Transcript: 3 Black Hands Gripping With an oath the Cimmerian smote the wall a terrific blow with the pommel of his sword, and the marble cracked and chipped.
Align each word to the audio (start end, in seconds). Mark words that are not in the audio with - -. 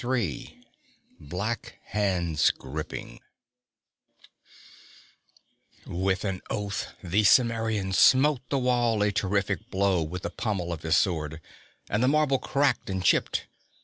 3 0.01 0.59
Black 1.19 1.77
Hands 1.89 2.49
Gripping 2.57 3.19
With 5.85 6.25
an 6.25 6.41
oath 6.49 6.95
the 7.03 7.21
Cimmerian 7.23 7.93
smote 7.93 8.41
the 8.49 8.57
wall 8.57 9.03
a 9.03 9.11
terrific 9.11 9.69
blow 9.69 10.01
with 10.01 10.23
the 10.23 10.31
pommel 10.31 10.73
of 10.73 10.81
his 10.81 10.95
sword, 10.97 11.39
and 11.87 12.01
the 12.01 12.07
marble 12.07 12.39
cracked 12.39 12.89
and 12.89 13.03
chipped. 13.03 13.45